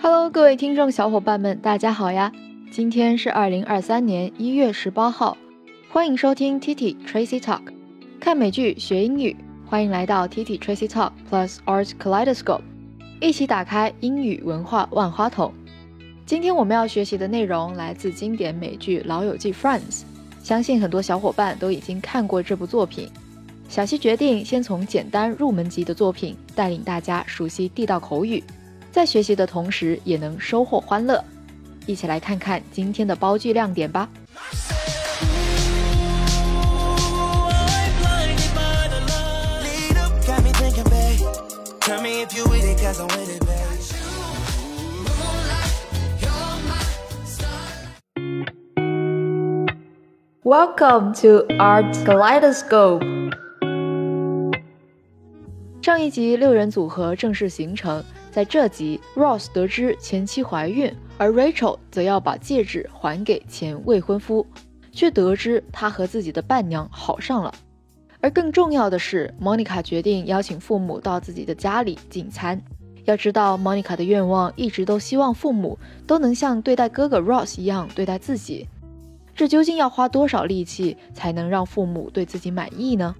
[0.00, 2.32] Hello，各位听众小伙伴们，大家好呀！
[2.72, 5.36] 今天是二零二三年一月十八号，
[5.90, 7.60] 欢迎收听 Titi Tracy Talk，
[8.18, 9.36] 看美剧学英语，
[9.72, 12.60] 欢迎来到 T T Tracy Talk Plus Arts Kaleidoscope，
[13.22, 15.50] 一起打开英语文化万花筒。
[16.26, 20.02] 今天我们要学习的内容来自经典美剧《老友记》Friends，
[20.42, 23.08] 相信很多小伙伴都已经看过这部作品。
[23.66, 28.44] 小溪决定先从简单入门级的作品带领大家熟悉地道口语。
[28.90, 31.24] 在学习的同时，也能收获欢乐。
[31.86, 34.06] 一起来看看今天的包句亮点吧。
[50.44, 53.02] Welcome to Art Kaleidoscope。
[55.82, 58.04] 上一集六人组合正式形成。
[58.30, 64.46] 在这集，Ross 得知前妻怀孕，而 Rachel 则要把戒指还给前未婚夫，
[64.92, 67.52] 却得知他和自己的伴娘好上了。
[68.22, 72.62] 而更重要的是，Monica 决定邀请父母到自己的家里进餐。
[73.04, 78.68] 要知道，Monica 的愿望一直都希望父母都能像对待哥哥 Ross 一样对待自己。
[79.34, 83.12] 这究竟要花多少力气才能让父母对自己满意呢？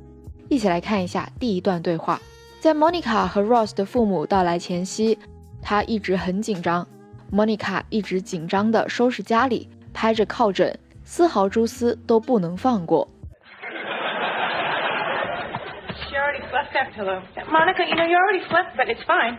[0.49, 2.23] 一起来看一下第一段对话。
[2.61, 5.19] 在 Monica 和 Ross 的父母到来前夕，
[5.61, 6.87] 她一直很紧张。
[7.33, 13.09] Monica 一直紧张地收拾家里，拍着靠枕，丝毫蛛丝都不能放过。
[16.82, 17.22] that pillow.
[17.52, 19.38] Monica, you know you already slept, but it's fine.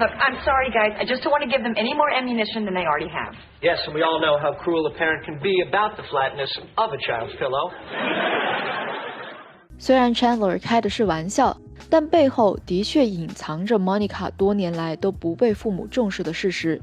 [0.00, 0.98] Look, I'm sorry, guys.
[0.98, 3.34] I just don't want to give them any more ammunition than they already have.
[3.62, 6.90] Yes, and we all know how cruel a parent can be about the flatness of
[6.92, 7.70] a child's pillow.
[9.78, 11.56] 虽然 Chandler 开的是玩笑，
[11.88, 16.80] 但背后的确隐藏着 Monica 多年来都不被父母重视的事实。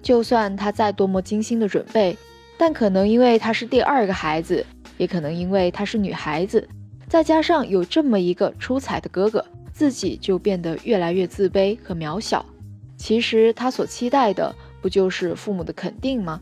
[0.00, 2.16] 就算她再多么精心的准备，
[2.58, 4.64] 但可能因为她是第二个孩子，
[4.98, 6.68] 也可能因为她是女孩子，
[7.07, 12.45] 再加上有这么一个出彩的哥哥，自己就变得越来越自卑和渺小。
[12.97, 16.41] 其实他所期待的，不就是父母的肯定吗？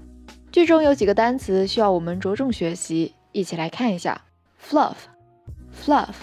[0.52, 4.22] 剧中有几个单词需要我们着重学习，一起来看一下
[4.62, 4.96] ：fluff。
[5.84, 6.16] Fluff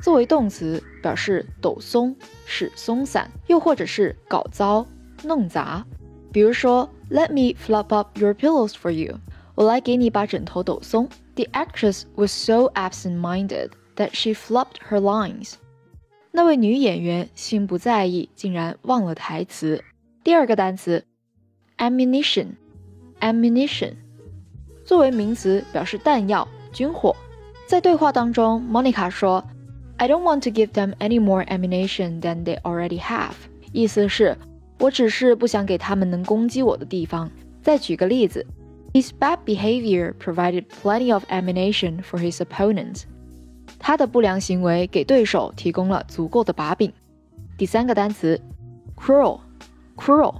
[0.00, 2.16] 作为动词，表示抖松、
[2.46, 4.86] 使松散，又或者是搞糟、
[5.22, 5.84] 弄砸。
[6.32, 9.18] 比如说，Let me fluff up your pillows for you。
[9.55, 11.07] 我来给你把枕头抖松。
[11.35, 15.53] The actress was so absent-minded that she flubbed her lines。
[16.31, 19.83] 那位女演员心不在意，竟然忘了台词。
[20.23, 21.03] 第二个单词，
[21.77, 23.93] ammunition。ammunition
[24.83, 27.15] 作为名词，表示弹药、军火。
[27.65, 33.33] 在对话当中，Monica 说：“I don't want to give them any more ammunition than they already have。”
[33.71, 34.37] 意思是，
[34.79, 37.31] 我只是不想给他们能攻击我的地方。
[37.61, 38.45] 再举个例子
[38.92, 43.02] ，His bad behavior provided plenty of ammunition for his opponents。
[43.78, 46.92] 他的不良行为给对手提供了足够的把柄。
[47.56, 48.40] 第三个单词
[48.96, 50.34] ，cruel，cruel，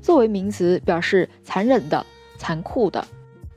[0.00, 2.04] 作为名词表示残忍的、
[2.38, 3.06] 残酷的。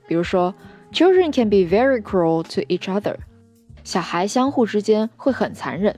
[0.07, 0.53] 比如说。
[0.93, 3.15] Children can be very cruel to each other。
[3.83, 5.97] 小孩相互之间会很残忍。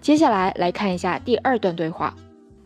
[0.00, 2.14] 接下来来看一下第二段对话。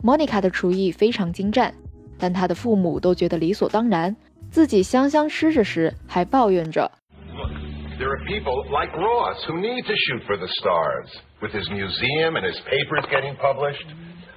[0.03, 1.73] Monica 的厨艺非常精湛，
[2.19, 4.15] 但她的父母都觉得理所当然。
[4.51, 6.91] 自己香香吃着时，还抱怨着。
[7.99, 12.45] There are people like Ross who need to shoot for the stars with his museum and
[12.45, 13.87] his papers getting published.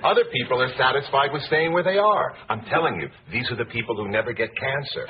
[0.01, 2.34] Other people are satisfied with staying where they are.
[2.50, 5.07] I'm telling you, these are the people who never get cancer.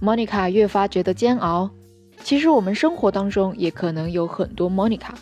[0.00, 1.70] Monica 越发觉得煎熬。
[2.18, 5.14] 其实我们生活当中也可能有很多 Monica，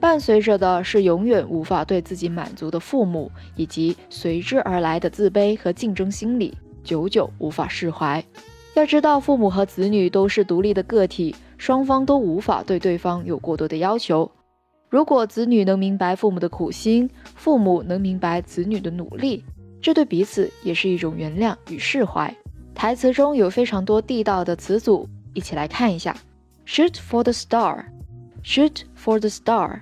[0.00, 6.56] 伴随着的是永远无法对自己满足的父母，以及随之而来的自卑和竞争心理，
[6.88, 8.24] 久久无法释怀。
[8.72, 14.30] 要知道，父母和子女都是独立的个体，双方都无法对对方有过多的要求。
[14.88, 19.44] 如果子女能明白父母的苦心，父母能明白子女的努力，
[19.82, 22.34] 这对彼此也是一种原谅与释怀。
[22.74, 26.16] 台词中有非常多地道的词组，一起来看一下。
[26.66, 29.80] Shoot for the star，shoot for the star，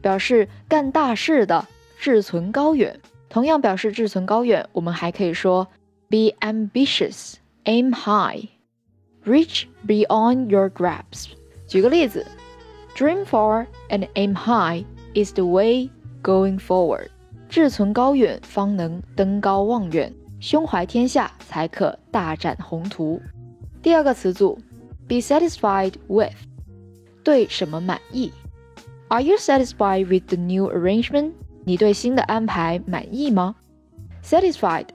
[0.00, 1.66] 表示干大事的，
[1.98, 2.98] 志存高远。
[3.28, 5.68] 同样表示志存高远，我们还可以说
[6.09, 11.31] be ambitious，aim high，reach beyond your grasp。
[11.67, 12.25] 举个例子，
[12.95, 15.89] Dream far and aim high is the way
[16.23, 17.09] going forward。
[17.49, 23.21] 志存高远，方能登高望远；胸怀天下，才可大展宏图。
[23.81, 24.57] 第二个词组，
[25.07, 26.33] be satisfied with，
[27.23, 28.31] 对什么满意？
[29.09, 31.33] Are you satisfied with the new arrangement？
[31.63, 33.55] 你对新的安排满意吗？
[34.23, 34.87] Satisfied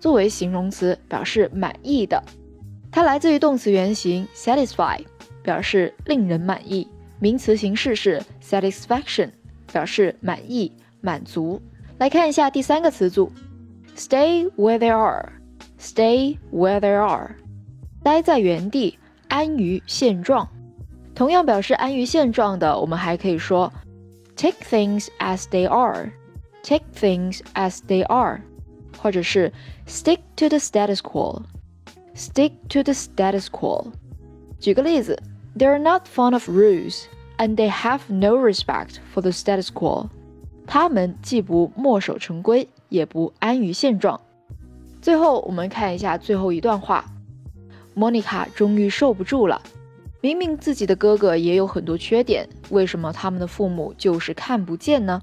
[0.00, 2.22] 作为形容词，表示满意的。
[2.90, 4.98] 它来自于动词原形 satisfy，
[5.42, 6.88] 表示令人满意。
[7.20, 9.30] 名词形式是 satisfaction，
[9.72, 11.60] 表示满意、满足。
[11.98, 13.32] 来看一下第三个词组
[13.96, 15.32] ，stay where they are。
[15.80, 17.36] stay where they are，
[18.02, 18.98] 待在原地，
[19.28, 20.48] 安于现状。
[21.14, 23.72] 同样表示安于现状的，我们还可以说
[24.34, 26.10] take things as they are。
[26.64, 28.40] take things as they are，
[28.98, 29.52] 或者是
[29.86, 31.42] stick to the status quo。
[32.14, 33.86] stick to the status quo。
[34.58, 35.22] 举个例子
[35.56, 37.04] ，They are not fond of rules
[37.38, 40.08] and they have no respect for the status quo。
[40.66, 44.20] 他们既不墨守成规，也不安于现状。
[45.00, 47.04] 最后，我们看一下最后一段话。
[47.94, 49.62] 莫妮卡终于受不住了，
[50.20, 55.22] 明明自己的哥哥也有很多缺点，为什么他们的父母就是看不见呢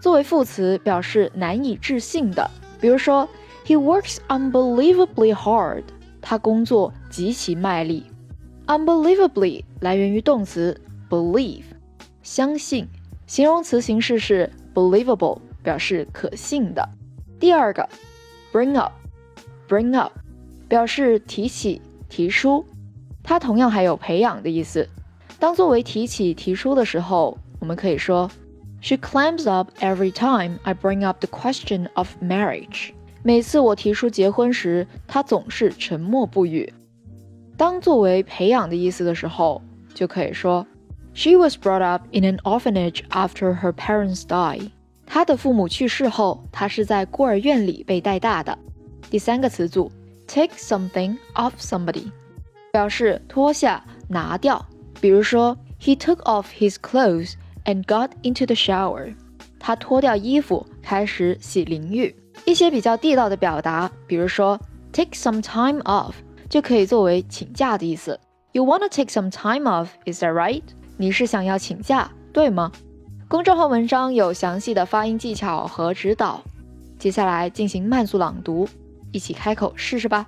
[0.00, 2.50] 作为副词表示难以置信的。
[2.80, 3.26] 比如说，
[3.64, 5.84] He works unbelievably hard。
[6.29, 8.05] 他工作极其卖力。
[8.65, 10.77] Unbelievably 来源于动词
[11.09, 11.63] believe，
[12.21, 12.85] 相信。
[13.25, 16.89] 形容词形式是 believable，表示可信的。
[17.39, 17.87] 第二个
[18.51, 20.11] ，bring up，bring up
[20.67, 22.65] 表示提起、提出，
[23.23, 24.89] 它同样还有培养的意思。
[25.39, 28.29] 当作为提起、提出的时候，我们可以说
[28.81, 32.91] ，She climbs up every time I bring up the question of marriage。
[33.23, 36.71] 每次我提出结婚时，他总是沉默不语。
[37.57, 39.61] 当作为培养的意思的时候，
[39.93, 40.65] 就可以说
[41.13, 44.69] ，She was brought up in an orphanage after her parents die。
[45.05, 48.57] 她的父母去世后，她是在孤儿院里被带大的。
[49.09, 49.91] 第三个词组
[50.27, 52.11] ，take something off somebody，
[52.71, 54.63] 表示脱下、拿掉。
[55.01, 57.33] 比如说，He took off his clothes
[57.65, 59.15] and got into the shower。
[59.59, 62.15] 他脱掉衣服，开始洗淋浴。
[62.47, 64.57] 一些比较地道的表达，比如说
[64.93, 66.13] take some time off，
[66.49, 68.17] 就可以作为请假的意思。
[68.53, 70.63] You wanna take some time off, is that right？
[70.95, 72.71] 你是想要请假，对吗？
[73.27, 76.41] 公众号文章有详细的发音技巧和指导。
[76.97, 78.69] 接下来进行慢速朗读，
[79.11, 80.27] 一起开口试试吧。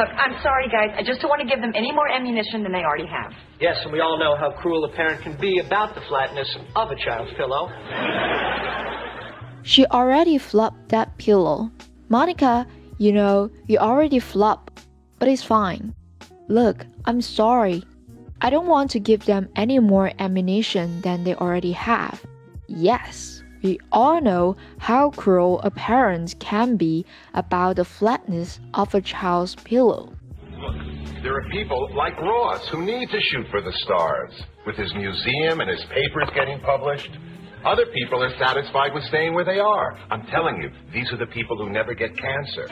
[0.00, 0.96] Look, I'm sorry, guys.
[0.96, 3.34] I just don't want to give them any more ammunition than they already have.
[3.60, 6.90] Yes, and we all know how cruel a parent can be about the flatness of
[6.90, 7.68] a child's pillow.
[9.62, 11.70] She already flopped that pillow.
[12.08, 12.66] Monica,
[12.96, 14.86] you know, you already flopped,
[15.18, 15.94] but it's fine.
[16.48, 17.84] Look, I'm sorry.
[18.40, 22.24] I don't want to give them any more ammunition than they already have.
[22.68, 23.39] Yes.
[23.62, 29.54] We all know how cruel a parent can be about the flatness of a child's
[29.54, 30.12] pillow.
[30.58, 30.76] Look,
[31.22, 34.32] there are people like Ross who need to shoot for the stars.
[34.66, 37.10] With his museum and his papers getting published,
[37.64, 39.98] other people are satisfied with staying where they are.
[40.10, 42.68] I'm telling you, these are the people who never get cancer.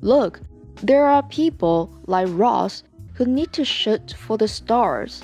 [0.00, 0.40] Look,
[0.82, 2.82] there are people like Ross
[3.14, 5.22] who need to shoot for the stars.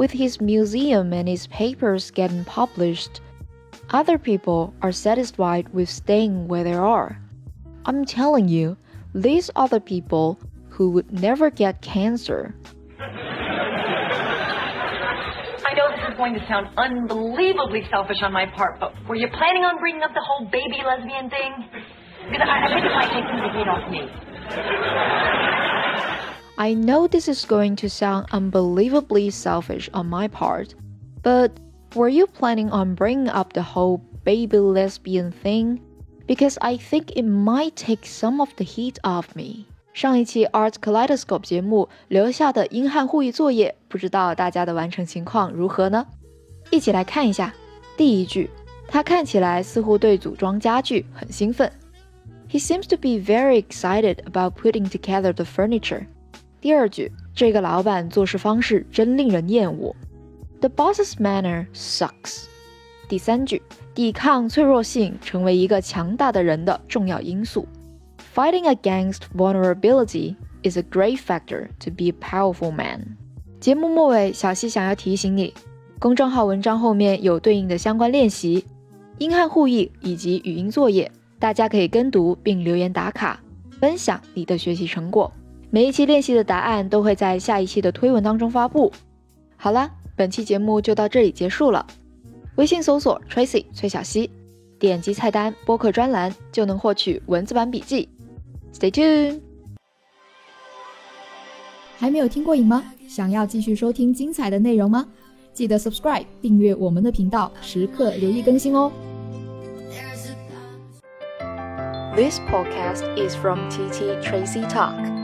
[0.00, 3.20] With his museum and his papers getting published,
[3.90, 7.20] other people are satisfied with staying where they are.
[7.84, 8.78] I'm telling you,
[9.14, 10.40] these are the people
[10.70, 12.54] who would never get cancer.
[12.98, 13.04] I
[15.76, 19.64] know this is going to sound unbelievably selfish on my part, but were you planning
[19.64, 21.68] on bringing up the whole baby lesbian thing?
[22.24, 24.08] Because I, I think it might take some of the heat off me.
[26.59, 30.69] I know this is going to sound unbelievably selfish on my part,
[31.21, 31.51] but
[31.95, 35.79] were you planning on bringing up the whole baby lesbian thing?
[36.27, 39.65] Because I think it might take some of the heat off me.
[39.93, 46.05] 上一期 Art Kaleidoscope 节目留下的英汉互译作业，不知道大家的完成情况如何呢？
[46.71, 47.53] 一起来看一下。
[47.95, 48.49] 第一句，
[48.87, 51.71] 他看起来似乎对组装家具很兴奋。
[52.49, 56.07] He seems to be very excited about putting together the furniture.
[56.60, 59.96] 第二句，这个老板做事方式真令人厌恶。
[60.60, 62.44] The boss's manner sucks。
[63.08, 63.62] 第三句，
[63.94, 67.66] 抵抗脆弱性成为一个强大的人的重要因素。
[68.34, 73.16] Fighting against vulnerability is a great factor to be a powerful man。
[73.58, 75.54] 节目末尾，小溪想要提醒你，
[75.98, 78.66] 公众号文章后面有对应的相关练习，
[79.18, 83.40] 英汉互译以及语音作业，大家可以跟读并留言打卡，
[83.80, 85.32] 分享你的学习成果。
[85.72, 88.92] 每一期练习的答案都会在下一期的推文当中发布。
[89.56, 91.86] 好了，本期节目就到这里结束了。
[92.56, 94.28] 微信搜索 Tracy 崔小溪，
[94.80, 98.08] 点击菜单播客专栏就能获取文字版笔记。
[98.74, 99.40] Stay tuned。
[101.98, 102.82] 还没有听过瘾吗？
[103.08, 105.06] 想要继续收听精彩的内容吗？
[105.52, 108.90] 记得 subscribe 订阅我们的频道，时刻留意更新哦。
[112.16, 115.19] This podcast is from TT Tracy Talk.